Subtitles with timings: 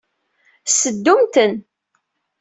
[0.75, 1.53] Seddumt-ten.